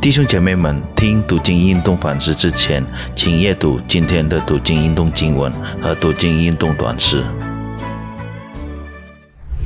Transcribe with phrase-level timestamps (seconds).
[0.00, 2.84] 弟兄姐妹们，听读经运动反思之前，
[3.16, 7.24] 请阅读今天的读经运动经文和读经运动短诗。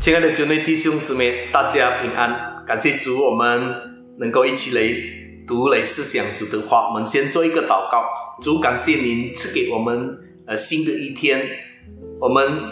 [0.00, 2.64] 亲爱的主内弟兄姊妹，大家平安！
[2.64, 3.74] 感谢主，我们
[4.18, 4.82] 能够一起来
[5.46, 6.90] 读来思想主的话。
[6.90, 8.04] 我们先做一个祷告，
[8.40, 11.42] 主感谢您赐给我们呃新的一天，
[12.20, 12.62] 我们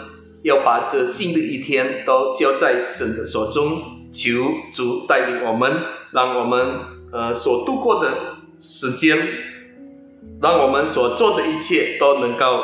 [0.43, 3.81] 要把这新的一天都交在神的手中，
[4.13, 4.29] 求
[4.71, 5.73] 主带领我们，
[6.13, 6.96] 让我们。
[7.17, 8.13] 呃，所度过的
[8.61, 9.17] 时间，
[10.39, 12.63] 让我们所做的一切都能够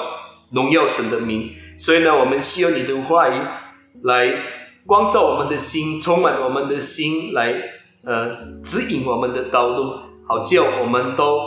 [0.51, 1.49] 荣耀神的名。
[1.79, 3.41] 所以呢，我们需要你的话语
[4.03, 4.31] 来
[4.85, 7.51] 光照我们的心，充满我们的心，来
[8.05, 9.95] 呃指引我们的道路，
[10.27, 11.39] 好叫我们都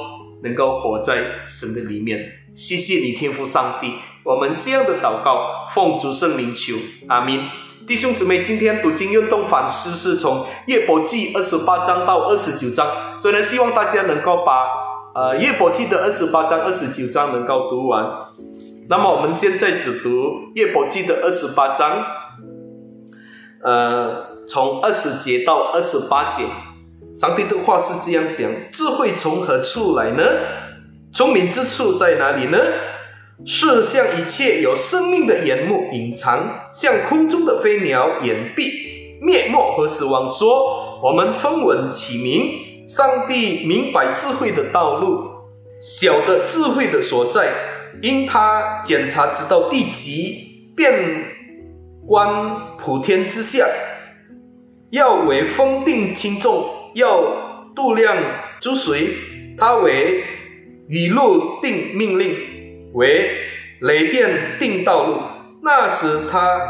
[0.42, 2.33] 能够活在神的里面。
[2.56, 3.92] 谢谢你，天父上帝，
[4.25, 6.75] 我们这样的祷告，奉主圣名求，
[7.06, 7.38] 阿门。
[7.86, 14.66] 弟兄姊妹，今天读经运动反思是从夜伯记二十八章到二十九章，所以呢，希望大家能够把
[15.14, 18.05] 呃夜伯记的二十八章、二十九章能够读完。
[18.88, 22.05] 那么我们现在只读夜伯记的二十八章，
[23.62, 26.42] 呃，从二十节到二十八节，
[27.16, 30.24] 上帝的话是这样讲：智慧从何处来呢？
[31.12, 32.58] 聪明之处在哪里呢？
[33.44, 40.28] 是向一切有生命的眼目隐藏，向空中的飞鸟掩蔽，灭没和死亡。
[40.28, 45.27] 说我们分文起名，上帝明白智慧的道路，
[45.80, 47.50] 晓得智慧的所在，
[48.02, 51.24] 因他检查直到地极，遍
[52.06, 53.66] 观普天之下，
[54.90, 58.18] 要为风定轻重，要度量
[58.61, 59.14] 诸水，
[59.56, 60.22] 他为
[60.88, 62.36] 雨露定命令。
[62.92, 63.30] 为
[63.80, 65.20] 雷电定道路，
[65.67, 66.61] 那时他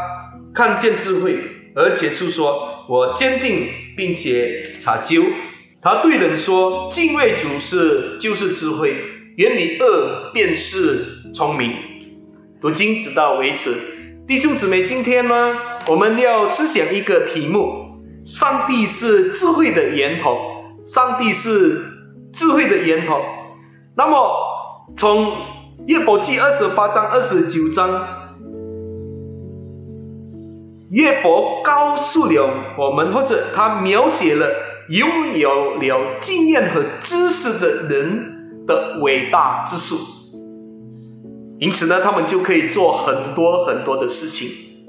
[0.55, 1.37] 看见智慧，
[1.75, 5.23] 而且诉说：“我坚定并且查究。”
[5.83, 8.95] 他对人说：“敬畏主是就是智慧，
[9.35, 11.75] 远离恶便是聪明。”
[12.59, 13.75] 读经直到为止，
[14.27, 15.35] 弟兄姊妹，今天呢，
[15.87, 20.39] 我们要思想一个题目：上帝是智慧的源头。
[20.87, 21.85] 上帝是
[22.33, 23.21] 智慧的源头。
[23.95, 24.17] 那么
[24.95, 25.33] 从
[25.85, 28.07] 约伯记二十八章、二十九章，
[30.89, 34.47] 约伯告诉了我们，或者他描写了
[34.89, 39.97] 拥有了经验和知识的人的伟大之处。
[41.59, 44.47] 因此呢，他们就可以做很多很多的事情。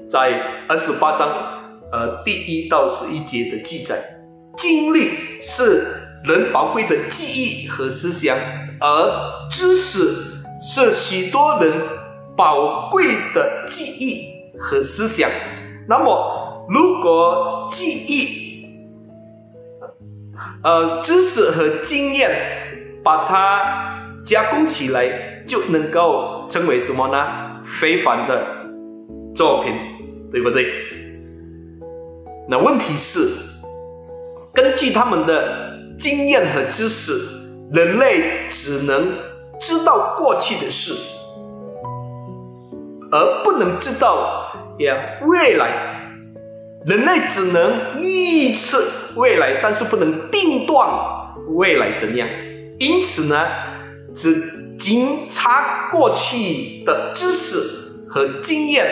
[0.09, 1.29] 在二十八章，
[1.91, 3.99] 呃，第一到十一节的记载，
[4.57, 5.11] 经历
[5.41, 5.85] 是
[6.25, 8.37] 人宝贵的记忆和思想，
[8.79, 10.15] 而知识。
[10.61, 11.71] 是许多人
[12.35, 14.27] 宝贵的记忆
[14.59, 15.29] 和思想。
[15.89, 18.63] 那么，如果记忆、
[20.63, 22.29] 呃知识和经验
[23.03, 27.63] 把它加工起来，就能够称为什么呢？
[27.79, 28.45] 非凡的
[29.35, 29.73] 作品，
[30.31, 30.71] 对不对？
[32.47, 33.31] 那问题是，
[34.53, 37.19] 根据他们的经验和知识，
[37.71, 39.11] 人类只能。
[39.61, 40.93] 知道过去的事，
[43.11, 44.48] 而不能知道
[44.79, 44.91] 也
[45.27, 45.69] 未来。
[46.87, 48.83] 人类只能预测
[49.15, 50.89] 未来，但是不能定断
[51.49, 52.27] 未来怎样。
[52.79, 53.45] 因此呢，
[54.15, 58.87] 只经查过去的知识和经验，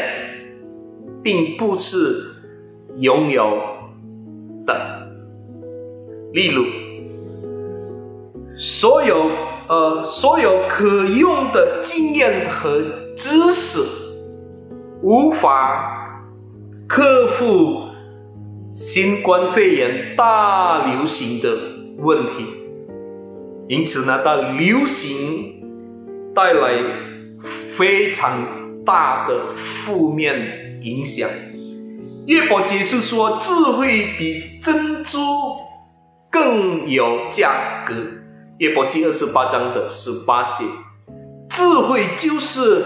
[1.24, 2.26] 并不是
[3.00, 3.58] 拥有
[4.66, 5.08] 的。
[6.34, 6.66] 例如，
[8.58, 9.32] 所有。
[9.70, 12.80] 呃，所有可用的经验和
[13.18, 13.84] 知识
[15.02, 16.24] 无法
[16.88, 17.84] 克服
[18.74, 21.50] 新冠肺炎大流行的
[22.00, 22.46] 问题，
[23.68, 25.64] 因此呢，它流行
[26.34, 26.84] 带来
[27.76, 31.30] 非常大的负面影响。
[32.26, 35.20] 月伯解释说，智慧比珍珠
[36.32, 37.94] 更有价格。
[38.58, 40.66] 约伯记二十八章的十八节，
[41.50, 42.84] 智慧就是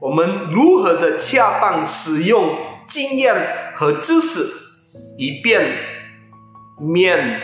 [0.00, 2.56] 我们如何的恰当使用
[2.86, 4.46] 经验和知识，
[5.16, 5.76] 以便
[6.80, 7.40] 面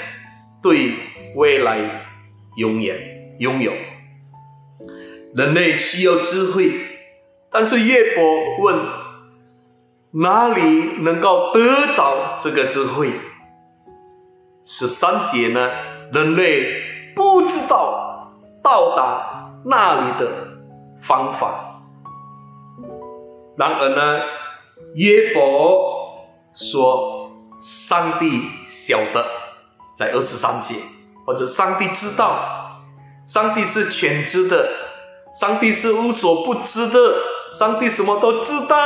[0.62, 0.94] 对
[1.34, 2.06] 未来
[2.56, 2.96] 永远
[3.38, 3.72] 拥有。
[5.34, 6.72] 人类需要智慧，
[7.50, 8.78] 但是约伯问：
[10.12, 13.12] 哪里能够得着这个智慧？
[14.64, 15.70] 十三节呢？
[16.12, 16.82] 人类。
[17.16, 20.48] 不知道到达那里的
[21.02, 21.63] 方法。
[23.56, 24.22] 然而呢，
[24.94, 27.30] 约伯说
[27.62, 29.24] ：“上帝晓得。”
[29.96, 30.74] 在二十三节，
[31.24, 32.80] 或者上帝知道，
[33.28, 34.68] 上帝是全知的，
[35.40, 36.98] 上帝是无所不知的，
[37.56, 38.76] 上帝什么都知道，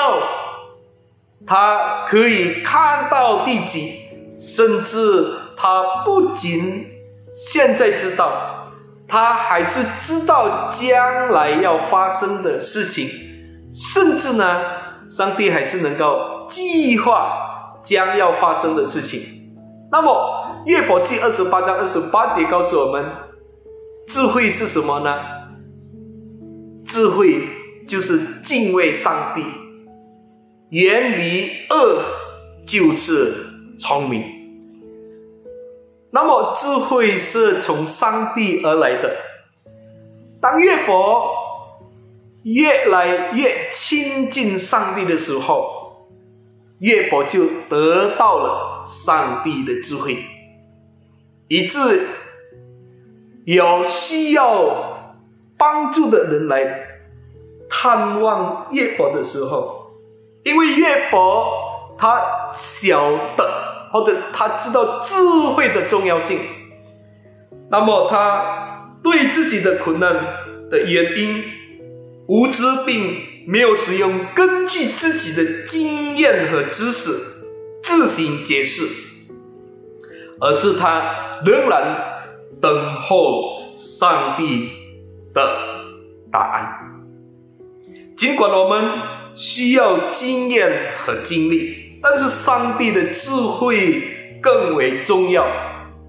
[1.46, 4.02] 他可以看到地极，
[4.38, 6.86] 甚至他不仅
[7.34, 8.70] 现在知道，
[9.08, 13.08] 他还是知道将来要发生的事情，
[13.94, 14.44] 甚至呢，
[15.08, 19.20] 上帝还是能够计划将要发生的事情。
[19.90, 20.44] 那么。
[20.66, 23.02] 约伯记二十八章二十八节告诉我们，
[24.08, 25.16] 智慧是什么呢？
[26.84, 27.48] 智慧
[27.86, 29.44] 就是敬畏上帝，
[30.70, 32.02] 远离恶
[32.66, 33.46] 就是
[33.78, 34.22] 聪明。
[36.10, 39.16] 那么智慧是从上帝而来的。
[40.42, 41.30] 当约伯
[42.52, 46.08] 越来越亲近上帝的时候，
[46.78, 50.24] 约伯就得到了上帝的智慧。
[51.48, 52.06] 以致
[53.44, 55.14] 有需要
[55.56, 56.86] 帮助的人来
[57.70, 59.92] 探望月伯的时候，
[60.44, 61.46] 因为月伯
[61.98, 65.14] 他晓得或者他知道智
[65.54, 66.38] 慧的重要性，
[67.70, 70.14] 那么他对自己的困难
[70.70, 71.44] 的原因、
[72.28, 73.16] 无知并
[73.46, 77.10] 没有使用根据自己的经验和知识
[77.82, 78.86] 自行解释，
[80.40, 81.40] 而是他。
[81.44, 82.04] 仍然
[82.60, 84.70] 等候上帝
[85.32, 85.40] 的
[86.32, 86.66] 答案。
[88.16, 88.84] 尽管我们
[89.36, 94.02] 需要经验和经历，但是上帝的智慧
[94.42, 95.46] 更为重要，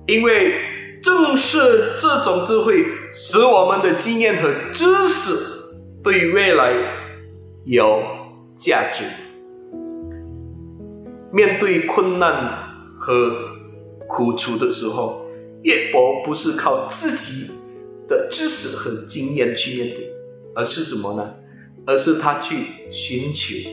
[0.07, 0.55] 因为
[1.03, 2.83] 正是这种智慧
[3.13, 5.58] 使我们的经验和知识
[6.03, 6.73] 对未来
[7.65, 8.01] 有
[8.57, 9.03] 价值。
[11.31, 12.63] 面对困难
[12.97, 13.31] 和
[14.07, 15.25] 苦楚的时候，
[15.63, 17.51] 约伯不是靠自己
[18.07, 20.09] 的知识和经验去面对，
[20.55, 21.35] 而是什么呢？
[21.85, 23.69] 而是他去寻求、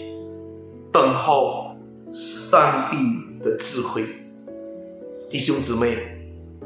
[0.93, 1.77] 等候
[2.13, 4.05] 上帝的智慧。
[5.31, 5.97] 弟兄姊妹，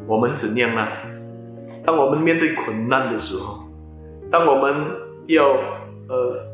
[0.06, 0.87] 我们怎样呢？
[1.85, 3.59] 当我们面对困难的时候，
[4.31, 4.75] 当我们
[5.26, 5.49] 要
[6.08, 6.46] 呃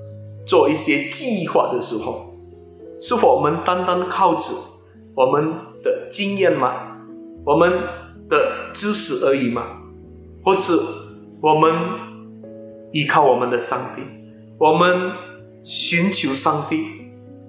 [0.47, 2.35] 做一些计划的时候，
[3.01, 4.55] 是否我们单单靠着？
[5.15, 6.99] 我们的经验吗？
[7.45, 7.73] 我们
[8.29, 9.63] 的知识而已吗？
[10.45, 10.83] 或者
[11.43, 11.73] 我们
[12.93, 14.03] 依靠我们的上帝，
[14.59, 15.13] 我们
[15.65, 16.85] 寻求上帝，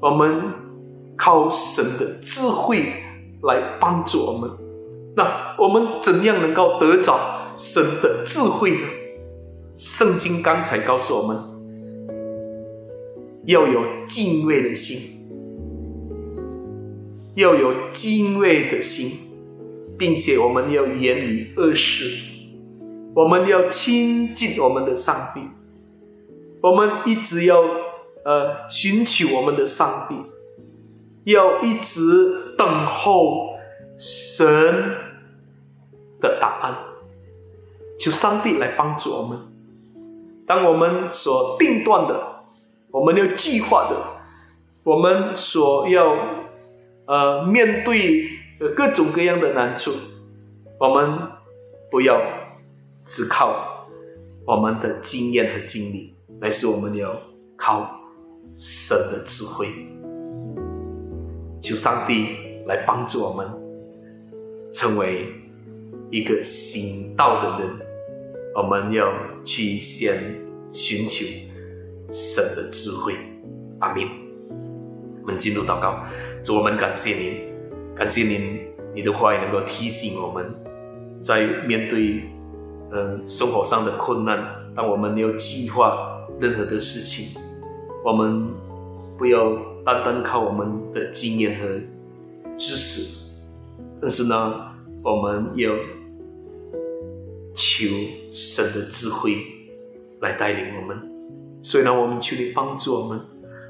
[0.01, 0.41] 我们
[1.17, 2.93] 靠神的智慧
[3.43, 4.49] 来帮助我们。
[5.15, 7.19] 那我们怎样能够得着
[7.55, 8.87] 神的智慧呢？
[9.77, 11.37] 圣经刚才告诉我们，
[13.45, 15.13] 要有敬畏的心。
[17.35, 19.11] 要有敬畏的心，
[19.95, 22.09] 并且我们要远离恶事，
[23.13, 25.41] 我们要亲近我们的上帝，
[26.63, 27.61] 我们一直要
[28.25, 30.15] 呃寻求我们的上帝，
[31.31, 33.49] 要一直等候
[33.99, 34.47] 神
[36.19, 36.75] 的答案，
[37.99, 39.37] 求上帝来帮助我们。
[40.47, 42.45] 当我们所定断的，
[42.89, 43.95] 我们要计划的，
[44.83, 46.17] 我们所要。
[47.09, 48.27] 呃，面对
[48.75, 49.93] 各种各样的难处，
[50.77, 51.17] 我们
[51.89, 52.21] 不要
[53.05, 53.87] 只靠
[54.45, 57.15] 我们的经验和经历，而是我们要
[57.55, 57.89] 靠
[58.57, 59.69] 神的智慧，
[61.61, 63.47] 求上帝来帮助我们，
[64.73, 65.27] 成为
[66.11, 67.86] 一个行道的人。
[68.57, 69.13] 我们要
[69.45, 70.35] 去先
[70.71, 71.23] 寻求
[72.09, 73.13] 神的智慧。
[73.79, 74.07] 阿明，
[75.21, 76.03] 我们进入祷告。
[76.43, 77.35] 主我们感谢您，
[77.95, 78.59] 感谢您，
[78.95, 80.51] 你的话语能够提醒我们，
[81.21, 82.23] 在面对
[82.91, 84.43] 嗯生活上的困难，
[84.75, 87.39] 当我们要计划任何的事情，
[88.03, 88.47] 我们
[89.19, 89.51] 不要
[89.85, 91.67] 单单靠我们的经验和
[92.57, 93.19] 知识，
[94.01, 94.35] 但是呢，
[95.03, 95.69] 我们要
[97.57, 97.85] 求
[98.31, 99.35] 神的智慧
[100.21, 100.97] 来带领我们。
[101.61, 103.19] 所以呢，我们求你帮助我们，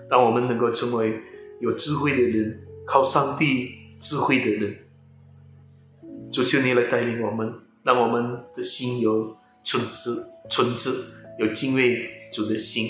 [0.08, 1.20] 让我们能够成为
[1.60, 2.63] 有智慧的人。
[2.86, 4.74] 靠上帝智慧的人，
[6.32, 7.53] 主求你来带领我们，
[7.84, 10.94] 让我们的心有纯质、纯质，
[11.38, 12.88] 有敬畏主的心，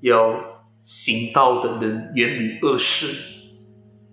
[0.00, 0.34] 有
[0.82, 3.14] 行道的人，远离恶事，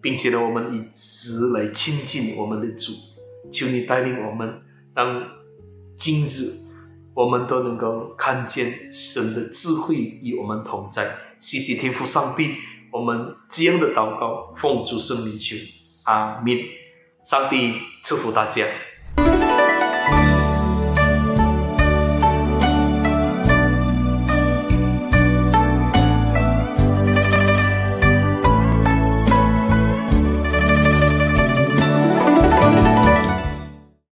[0.02, 2.92] 并且呢，我们以直来亲近我们的主。
[3.54, 4.62] 求你带领我们，
[4.94, 5.32] 让
[5.98, 6.54] 今日
[7.14, 11.16] 我们都能够看见神的智慧与我们同在。
[11.40, 12.56] 谢谢天父上帝。
[12.92, 15.56] 我们这样的祷告，奉主圣名求，
[16.04, 16.58] 阿门。
[17.26, 17.74] 上帝
[18.04, 18.66] 赐福大家。